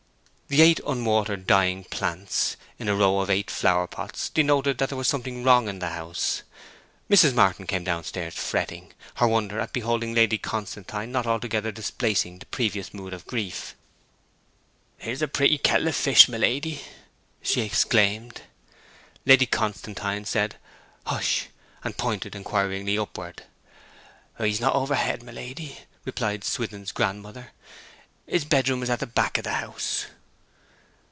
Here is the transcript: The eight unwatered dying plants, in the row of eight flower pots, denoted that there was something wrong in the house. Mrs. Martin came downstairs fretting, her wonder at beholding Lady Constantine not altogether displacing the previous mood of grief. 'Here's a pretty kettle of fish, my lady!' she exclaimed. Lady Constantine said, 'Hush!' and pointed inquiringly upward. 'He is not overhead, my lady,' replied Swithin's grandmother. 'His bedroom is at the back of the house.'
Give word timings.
The 0.51 0.61
eight 0.61 0.81
unwatered 0.85 1.47
dying 1.47 1.85
plants, 1.85 2.57
in 2.77 2.87
the 2.87 2.93
row 2.95 3.19
of 3.21 3.29
eight 3.29 3.49
flower 3.49 3.87
pots, 3.87 4.27
denoted 4.29 4.79
that 4.79 4.89
there 4.89 4.97
was 4.97 5.07
something 5.07 5.45
wrong 5.45 5.69
in 5.69 5.79
the 5.79 5.91
house. 5.91 6.41
Mrs. 7.09 7.33
Martin 7.33 7.65
came 7.65 7.85
downstairs 7.85 8.33
fretting, 8.35 8.91
her 9.15 9.29
wonder 9.29 9.61
at 9.61 9.71
beholding 9.71 10.13
Lady 10.13 10.37
Constantine 10.37 11.09
not 11.09 11.25
altogether 11.25 11.71
displacing 11.71 12.37
the 12.39 12.45
previous 12.47 12.93
mood 12.93 13.13
of 13.13 13.25
grief. 13.27 13.77
'Here's 14.97 15.21
a 15.21 15.27
pretty 15.29 15.57
kettle 15.57 15.87
of 15.87 15.95
fish, 15.95 16.27
my 16.27 16.35
lady!' 16.35 16.81
she 17.41 17.61
exclaimed. 17.61 18.41
Lady 19.25 19.45
Constantine 19.45 20.25
said, 20.25 20.57
'Hush!' 21.05 21.47
and 21.81 21.95
pointed 21.95 22.35
inquiringly 22.35 22.97
upward. 22.97 23.43
'He 24.37 24.49
is 24.49 24.59
not 24.59 24.75
overhead, 24.75 25.23
my 25.23 25.31
lady,' 25.31 25.77
replied 26.03 26.43
Swithin's 26.43 26.91
grandmother. 26.91 27.53
'His 28.27 28.43
bedroom 28.43 28.83
is 28.83 28.89
at 28.89 28.99
the 28.99 29.07
back 29.07 29.37
of 29.37 29.45
the 29.45 29.53
house.' 29.53 30.07